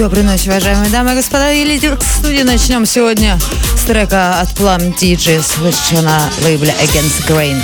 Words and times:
Доброй 0.00 0.22
ночи, 0.22 0.48
уважаемые 0.48 0.88
дамы 0.88 1.12
и 1.12 1.14
господа. 1.16 1.52
И 1.52 1.62
лидер 1.62 1.98
студии 2.00 2.40
начнем 2.42 2.86
сегодня 2.86 3.38
с 3.76 3.82
трека 3.82 4.40
от 4.40 4.48
Plum 4.52 4.96
DJs, 4.98 5.60
вышедшего 5.60 6.00
на 6.00 6.22
лейбле 6.42 6.74
Against 6.80 7.28
Grain. 7.28 7.60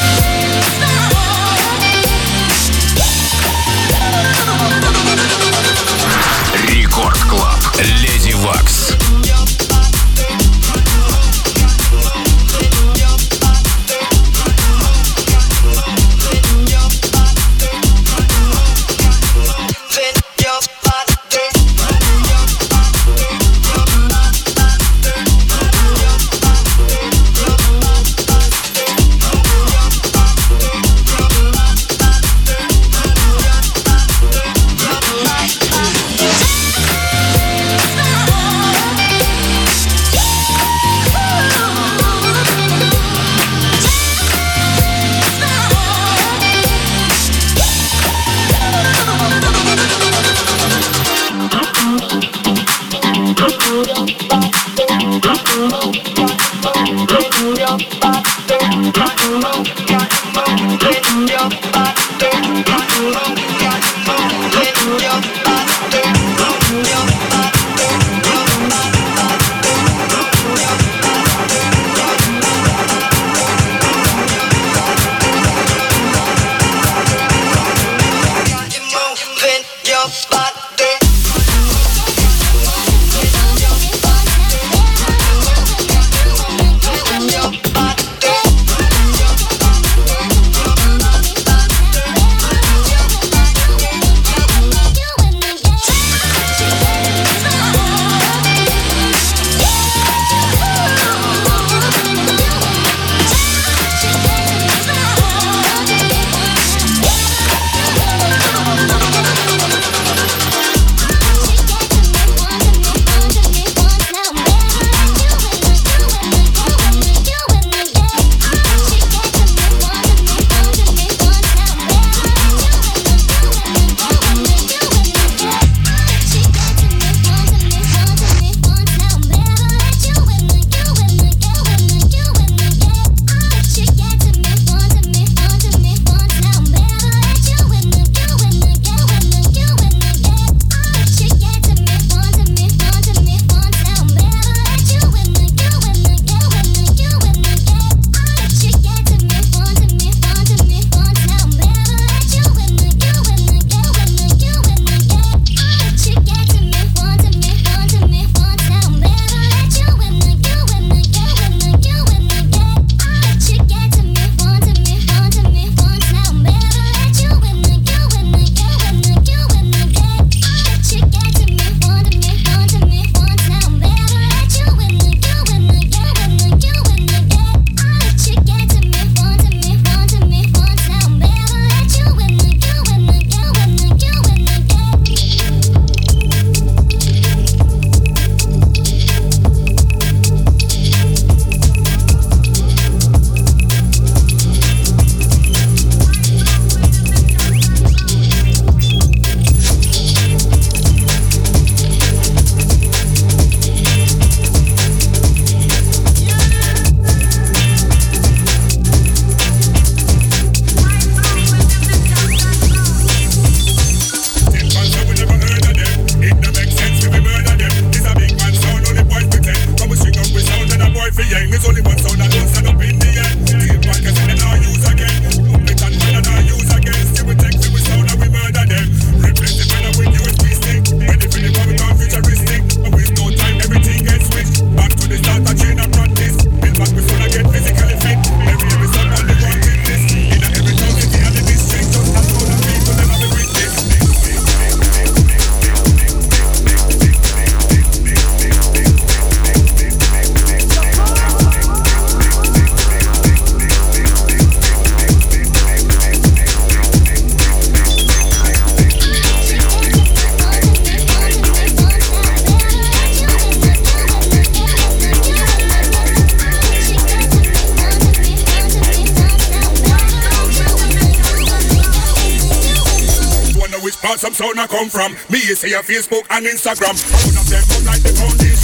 Come 274.67 274.89
from. 274.89 275.13
Me, 275.31 275.39
you 275.45 275.55
say 275.55 275.71
your 275.71 275.83
Facebook 275.83 276.25
and 276.31 276.47
Instagram. 276.47 276.97
One 276.97 277.37
of 277.39 277.47
them 277.49 277.63
come 277.71 277.85
like 277.87 278.03
the 278.03 278.13
foundation, 278.15 278.56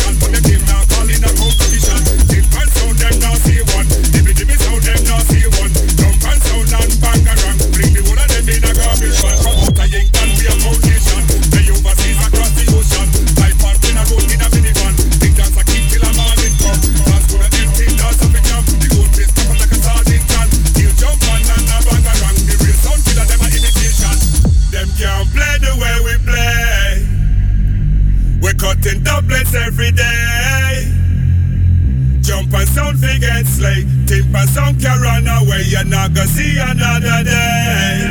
You're 35.82 35.90
not 35.90 36.14
gonna 36.14 36.28
see 36.30 36.54
another 36.62 37.26
day. 37.26 38.06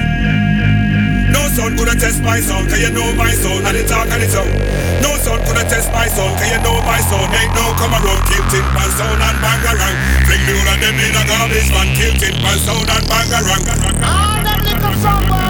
No 1.32 1.40
sound 1.56 1.80
coulda 1.80 1.96
test 1.96 2.22
my 2.22 2.42
sound, 2.42 2.68
cause 2.68 2.82
you 2.84 2.92
know 2.92 3.16
my 3.16 3.32
sound 3.32 3.64
and 3.64 3.78
it 3.78 3.88
talk 3.88 4.12
and 4.12 4.22
it 4.22 4.28
sound. 4.30 4.52
No 5.00 5.16
sound 5.16 5.40
coulda 5.48 5.64
test 5.64 5.88
my 5.94 6.06
sound, 6.12 6.36
cause 6.36 6.52
you 6.52 6.60
know 6.68 6.76
my 6.84 7.00
sound. 7.00 7.32
Ain't 7.32 7.56
no 7.56 7.72
come 7.80 7.96
around, 7.96 8.28
kill 8.28 8.44
tip 8.52 8.68
and 8.76 8.92
sound 9.00 9.24
and 9.24 9.38
bang 9.40 9.64
around. 9.72 9.98
Fling 10.28 10.44
the 10.52 10.56
them 10.84 11.00
in 11.00 11.16
a 11.16 11.24
garbage 11.24 11.72
man, 11.72 11.88
kill 11.96 12.12
tip 12.20 12.36
and 12.36 12.60
sound 12.60 12.92
and 12.92 13.08
bang 13.08 13.32
around. 13.40 13.64
All 14.04 14.44
them 14.44 14.60
little 14.68 14.96
song 15.00 15.41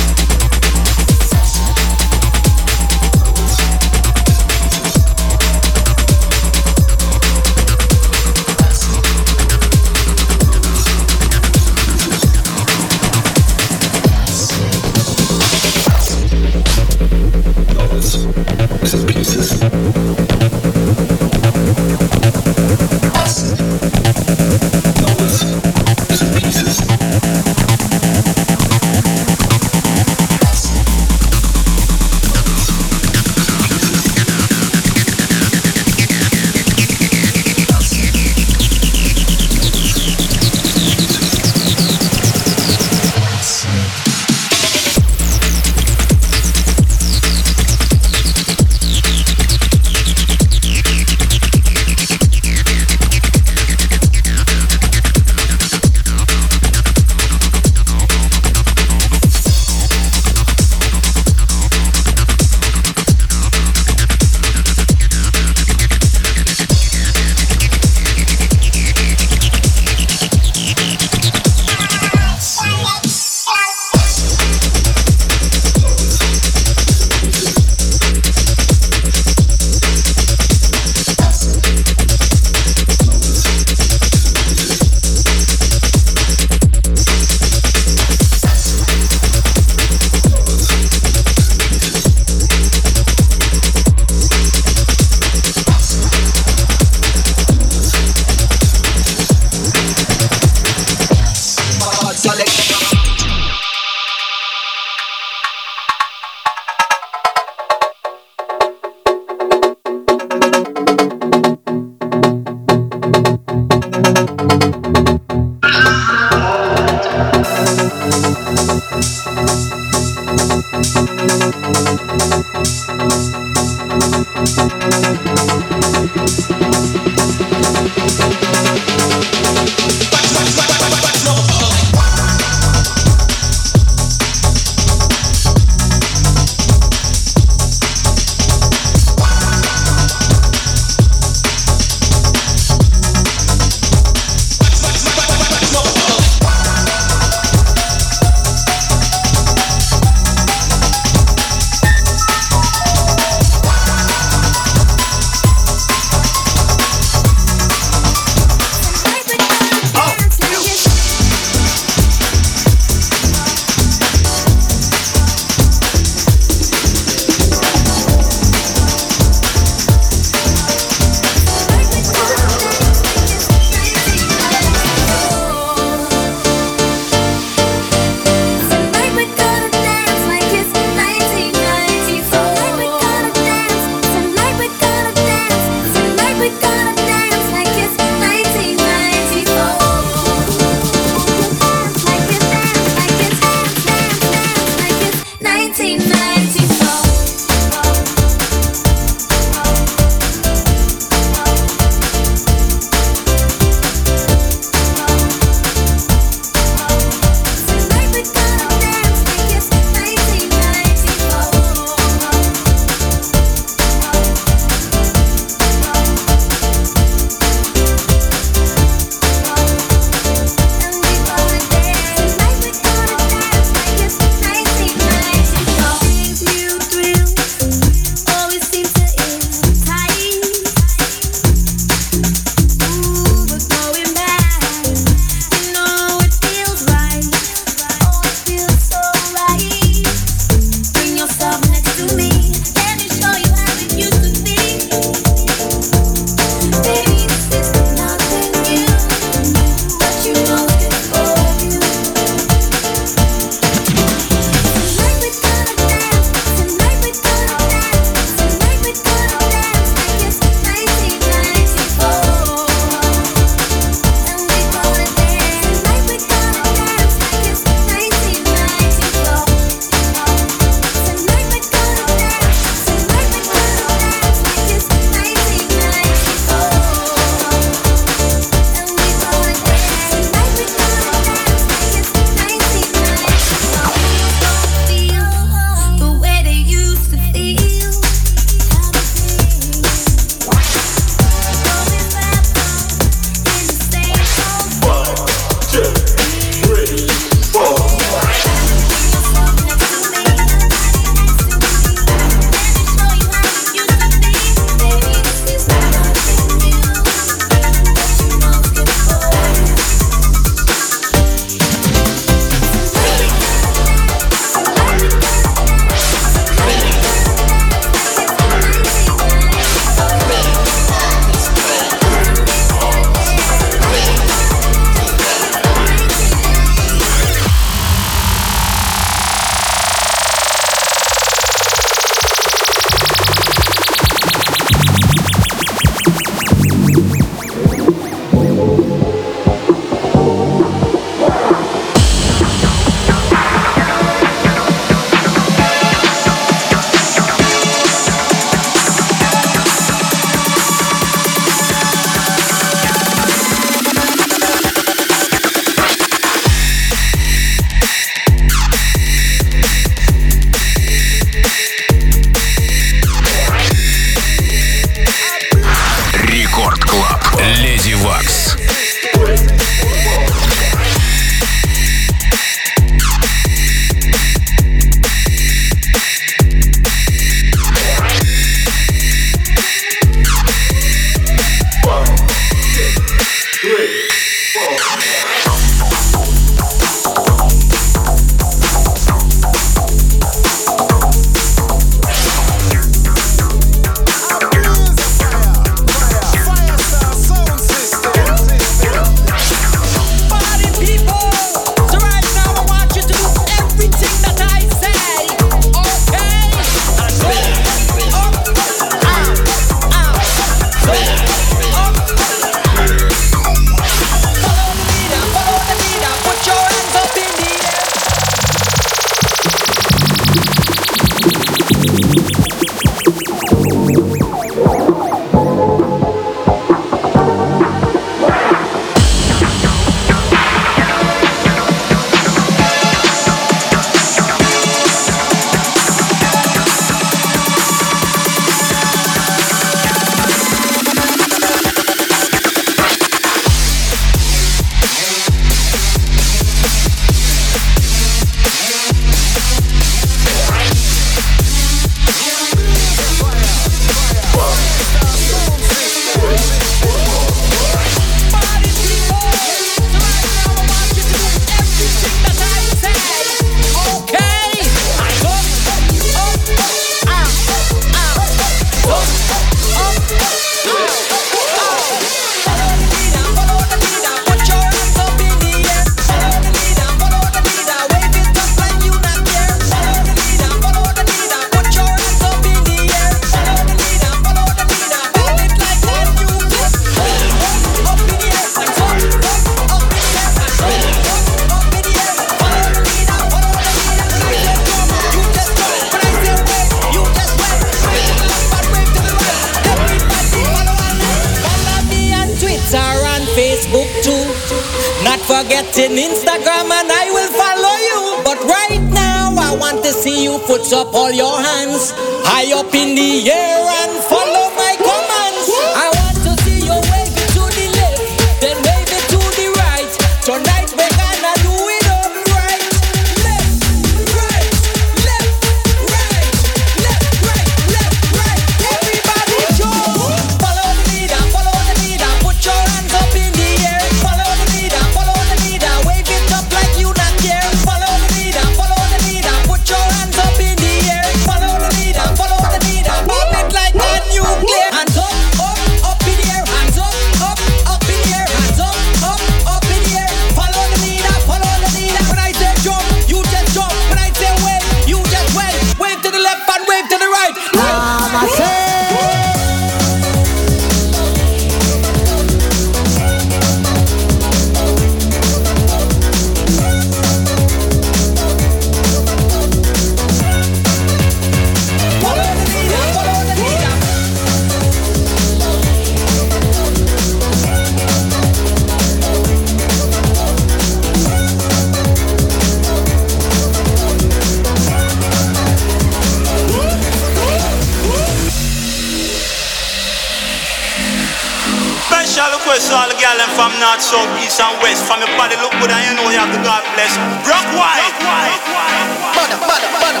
From 593.41 593.57
north, 593.57 593.81
south, 593.81 594.05
east 594.21 594.37
and 594.37 594.53
west. 594.61 594.85
From 594.85 595.01
your 595.01 595.09
body 595.17 595.33
look 595.41 595.49
good 595.57 595.73
and 595.73 595.81
you 595.89 595.93
know 595.97 596.05
you 596.13 596.21
have 596.21 596.29
to 596.29 596.37
God 596.45 596.61
bless. 596.77 596.93
Rock 597.25 597.41
wide 597.57 597.89
Rock 598.05 598.45
wide 598.53 599.17
Mother, 599.17 599.37
mother, 599.49 599.69
mother. 599.81 600.00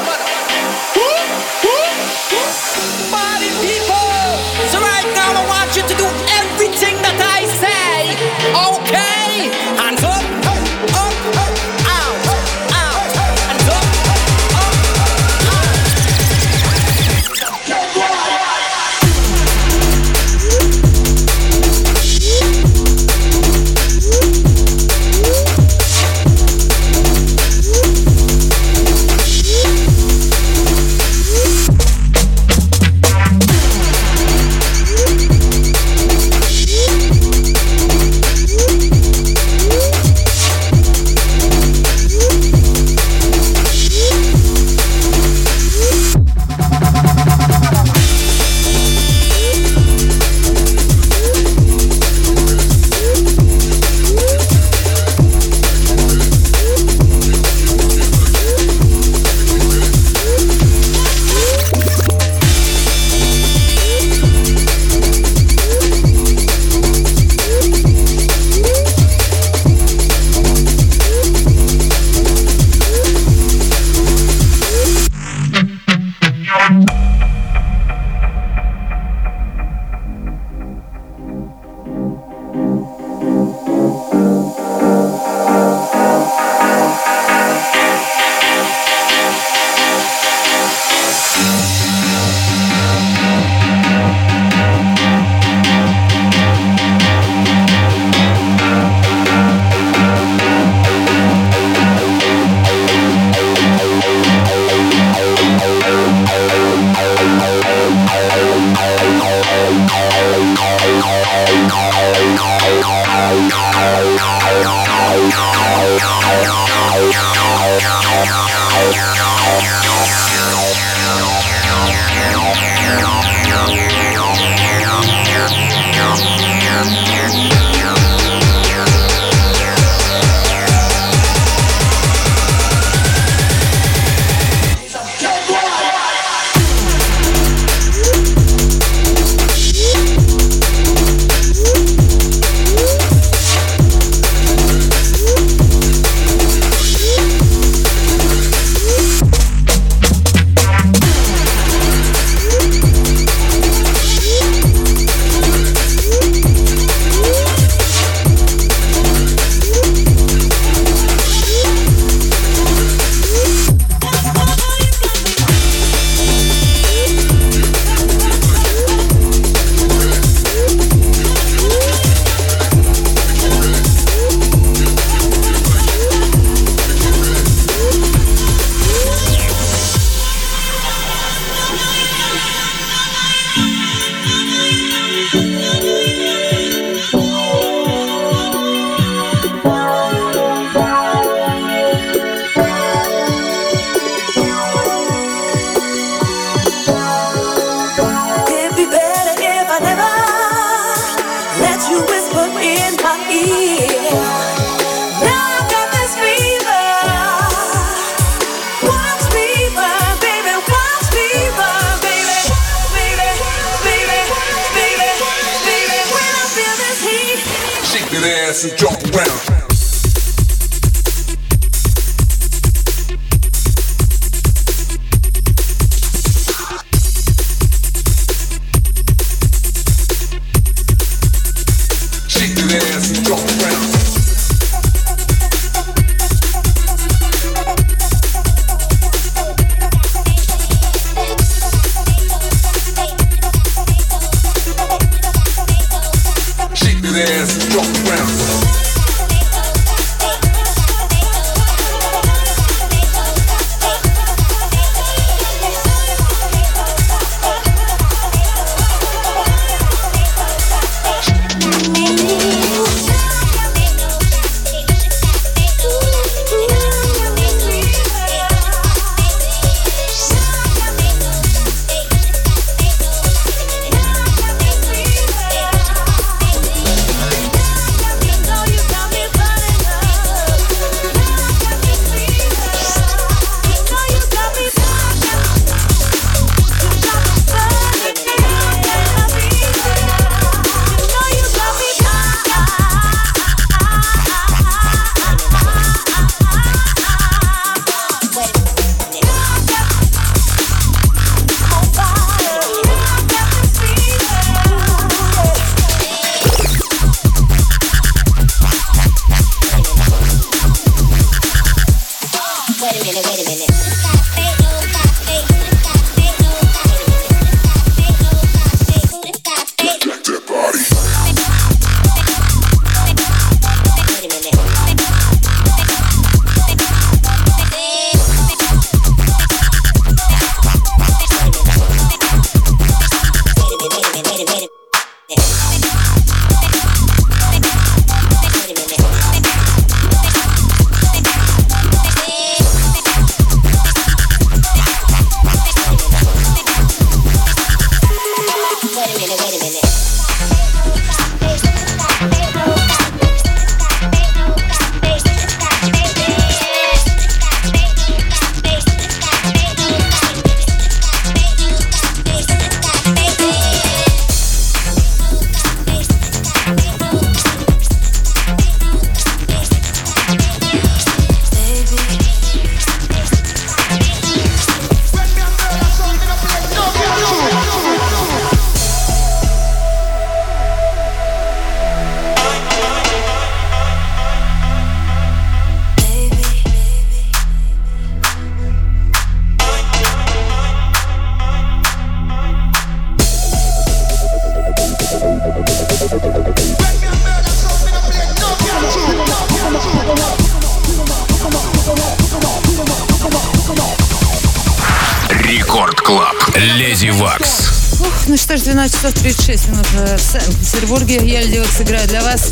Club. 406.11 406.57
Lady 406.57 407.09
Waks. 407.09 408.01
Ух, 408.01 408.27
ну 408.27 408.35
что 408.35 408.57
ж, 408.57 408.63
12 408.63 408.93
часов 408.93 409.13
36 409.13 409.69
минут 409.69 409.87
в 409.93 410.19
Санкт-Петербурге. 410.19 411.21
Я 411.23 411.41
Lady 411.41 411.59
Waks 411.59 411.79
играю 411.79 412.05
для 412.09 412.21
вас. 412.21 412.51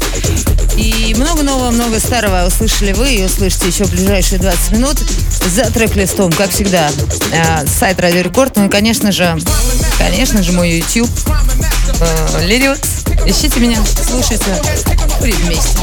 И 0.78 1.14
много 1.18 1.43
нового, 1.43 1.70
много 1.70 1.99
старого 1.99 2.47
услышали 2.47 2.93
вы 2.93 3.16
и 3.16 3.26
услышите 3.26 3.68
еще 3.68 3.84
в 3.84 3.91
ближайшие 3.91 4.39
20 4.39 4.72
минут 4.72 4.97
за 5.45 5.70
трек-листом, 5.72 6.32
как 6.32 6.51
всегда. 6.51 6.89
Э, 7.34 7.68
сайт 7.68 7.99
Радио 7.99 8.22
Рекорд, 8.22 8.55
ну 8.55 8.68
и, 8.68 8.70
конечно 8.70 9.12
же, 9.12 9.38
конечно 9.97 10.41
же, 10.41 10.53
мой 10.53 10.72
YouTube. 10.78 11.10
Э, 11.99 12.45
Lady 12.45 12.67
Waks. 12.67 13.03
Ищите 13.26 13.60
меня, 13.60 13.84
слушайте, 14.07 14.55
будем 15.20 15.36
вместе. 15.36 15.80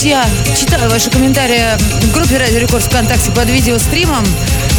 Друзья, 0.00 0.26
читаю 0.58 0.88
ваши 0.88 1.10
комментарии 1.10 1.76
в 2.06 2.12
группе 2.14 2.38
Радио 2.38 2.58
Рекорд 2.58 2.82
ВКонтакте 2.84 3.30
под 3.32 3.50
видеостримом. 3.50 4.24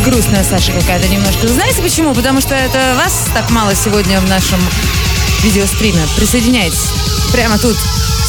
Грустная 0.04 0.44
Саша 0.44 0.72
какая-то 0.72 1.08
немножко. 1.10 1.48
Знаете 1.48 1.84
почему? 1.84 2.16
Потому 2.16 2.42
что 2.42 2.56
это 2.56 2.96
вас 2.98 3.28
так 3.32 3.52
мало 3.52 3.76
сегодня 3.76 4.20
в 4.20 4.28
нашем 4.28 4.60
видеостриме. 5.44 6.02
Присоединяйтесь. 6.18 6.88
Прямо 7.32 7.60
тут. 7.60 7.78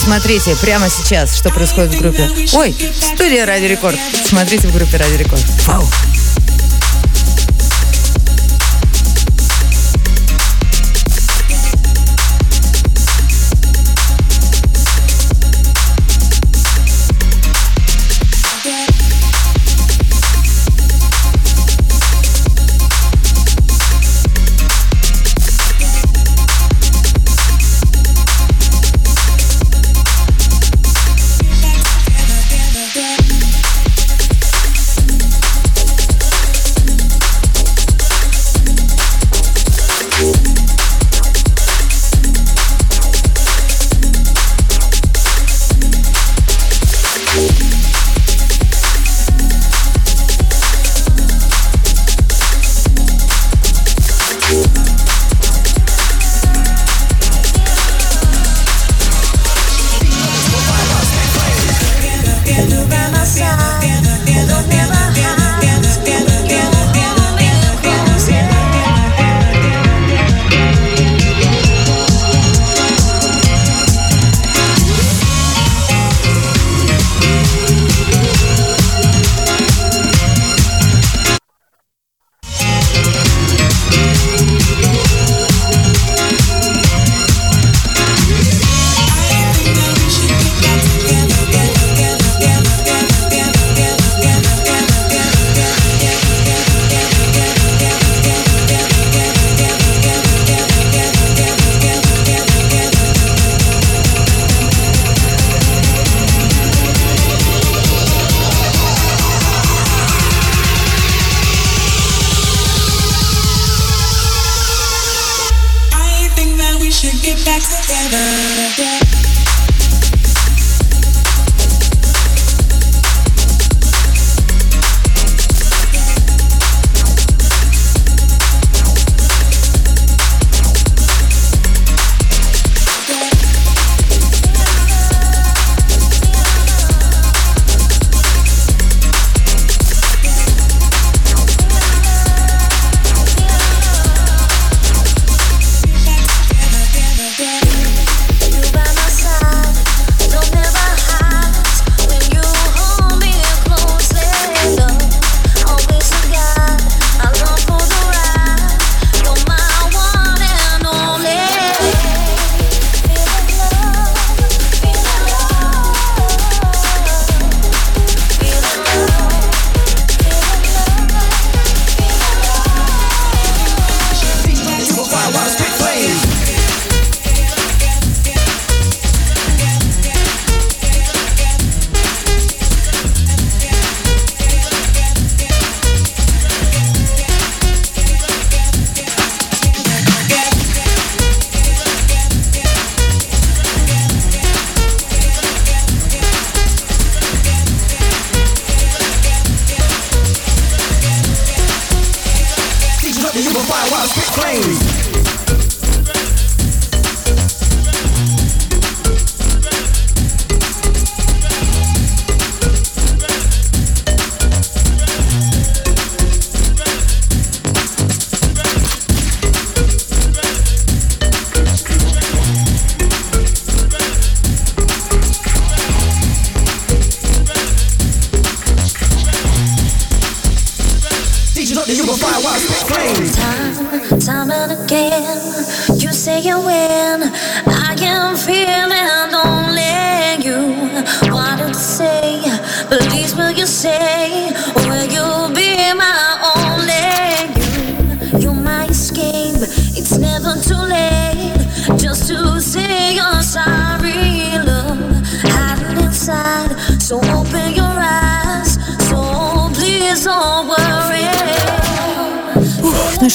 Смотрите 0.05 0.55
прямо 0.57 0.91
сейчас, 0.91 1.35
что 1.35 1.49
происходит 1.49 1.95
в 1.95 1.99
группе. 1.99 2.29
Ой, 2.53 2.77
студия 3.15 3.47
Радио 3.47 3.69
Рекорд. 3.69 3.99
Смотрите 4.27 4.69
в 4.69 4.75
группе 4.75 4.99
Радио 4.99 5.17
Рекорд. 5.17 5.45
Вау. 5.67 5.89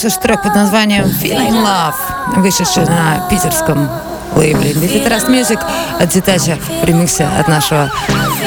Ж, 0.10 0.18
трек 0.22 0.42
под 0.42 0.56
названием 0.56 1.04
Feeling 1.04 1.52
Love, 1.52 2.40
вышедший 2.40 2.86
на 2.86 3.28
питерском 3.30 3.90
лейбле 4.36 4.72
Defeat 4.72 5.06
Rust 5.06 5.28
Music 5.28 5.60
от 6.00 6.14
Зитача 6.14 6.58
в 6.82 6.86
ремиксе 6.86 7.26
от 7.26 7.48
нашего 7.50 7.92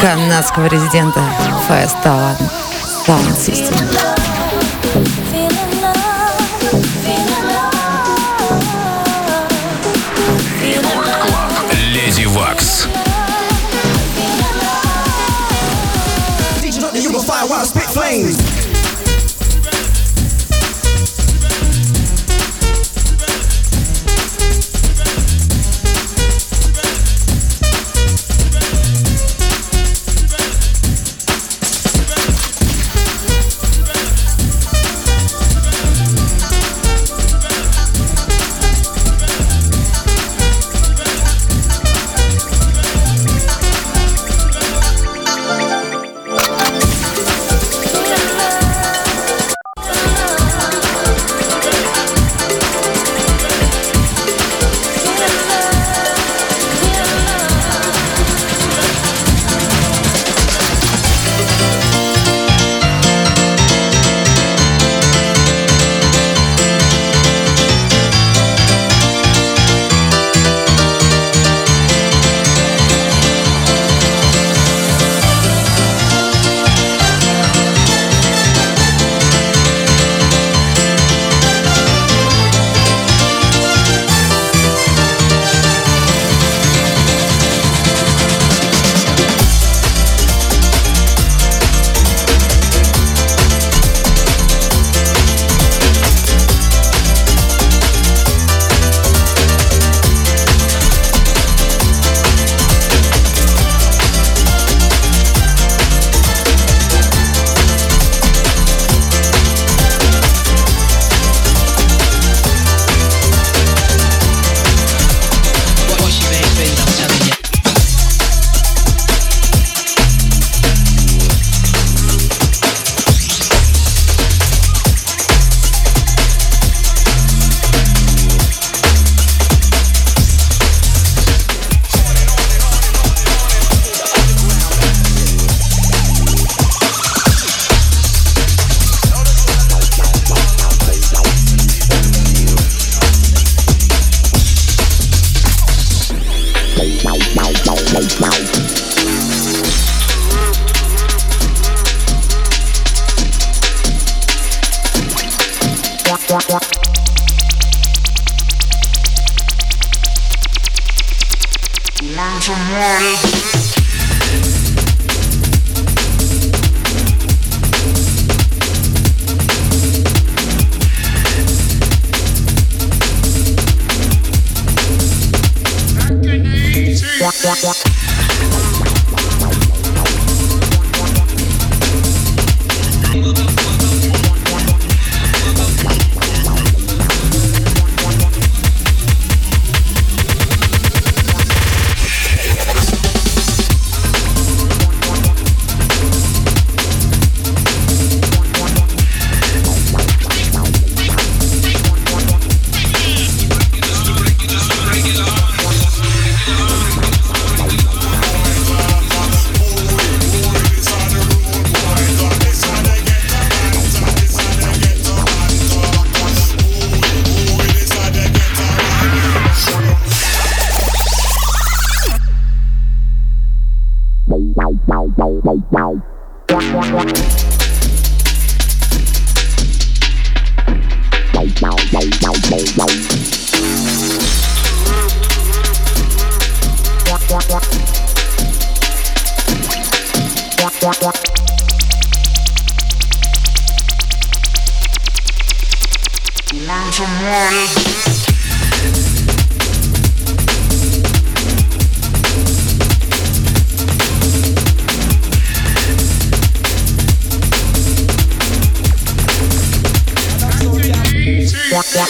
канадского 0.00 0.66
резидента 0.66 1.20
Tower 1.68 2.34
Sound 3.06 3.36
System. 3.36 4.19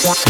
what? 0.03 0.30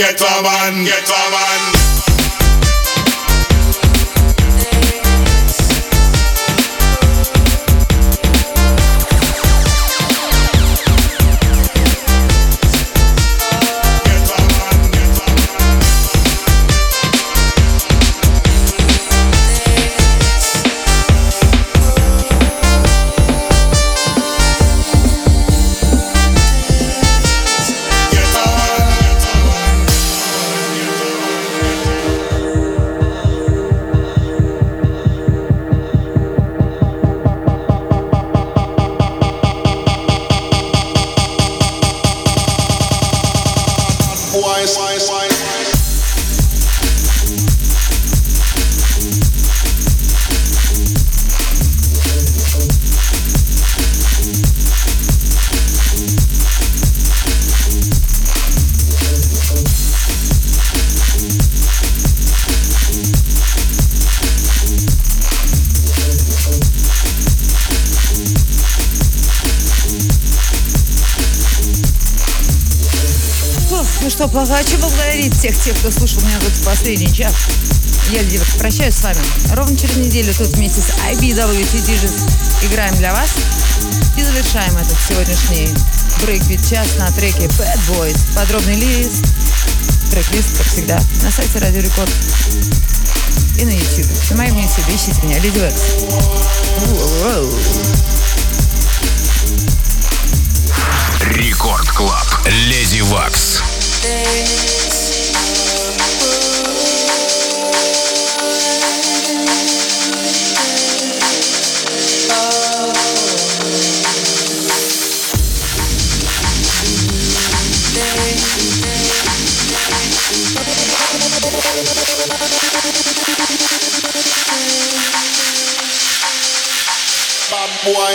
get 0.00 0.18
a 0.18 0.42
man, 0.42 0.84
get 0.84 1.04
a 1.04 1.30
man. 1.30 1.39
Всех 75.40 75.58
тех, 75.58 75.78
кто 75.78 75.90
слушал 75.90 76.20
меня 76.20 76.38
тут 76.38 76.52
в 76.52 76.64
последний 76.64 77.10
час. 77.10 77.32
Я, 78.10 78.22
девочки, 78.24 78.58
прощаюсь 78.58 78.94
с 78.94 79.00
вами. 79.02 79.20
Ровно 79.54 79.74
через 79.74 79.96
неделю 79.96 80.34
тут 80.34 80.48
вместе 80.48 80.82
с 80.82 80.90
IBWT 81.10 81.62
DJs 81.72 82.30
играем 82.66 82.94
для 82.96 83.10
вас. 83.14 83.30
И 84.18 84.22
завершаем 84.22 84.76
этот 84.76 84.98
сегодняшний 85.08 85.70
брейкбит 86.20 86.60
час 86.68 86.88
на 86.98 87.10
треке 87.12 87.46
Bad 87.56 87.78
Boys. 87.88 88.18
Подробный 88.34 88.74
лист, 88.74 89.24
трек-лист, 90.10 90.58
как 90.58 90.66
всегда, 90.66 91.00
на 91.22 91.30
сайте 91.30 91.58
Радио 91.58 91.80
Рекорд 91.80 92.12
и 93.56 93.64
на 93.64 93.70
YouTube. 93.70 94.08
На 94.32 94.36
моем 94.36 94.58
YouTube 94.58 94.88
ищите 94.94 95.22
меня, 95.22 95.38
Lady 95.38 95.58
Waks. 95.58 95.80
Рекорд 101.32 101.88
Клаб. 101.92 102.26
Леди 102.44 103.00
Вакс. 103.00 103.62
Bad 104.02 104.99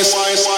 wise. 0.04 0.55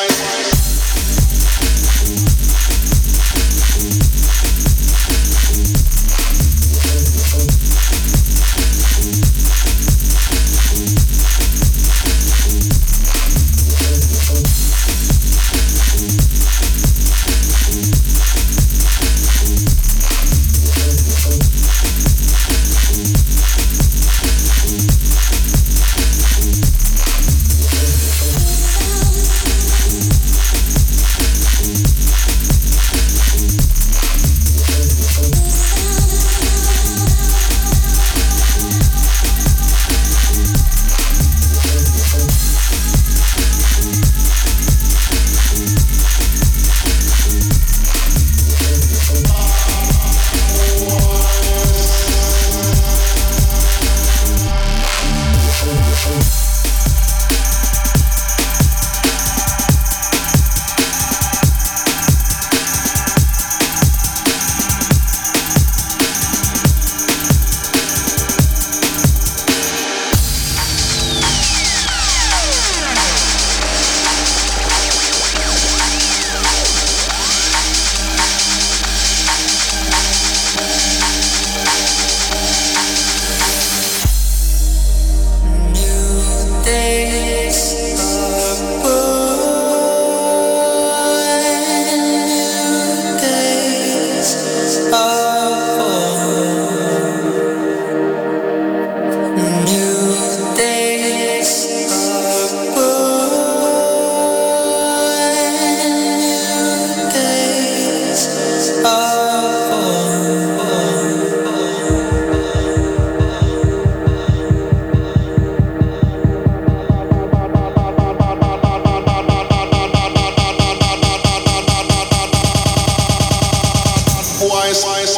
Wise, 124.97 125.15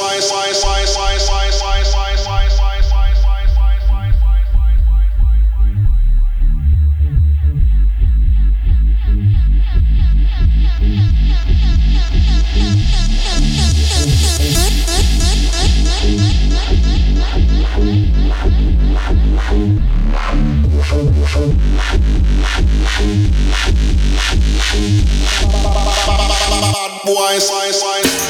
wise, 27.49 27.81
wise. 27.81 28.28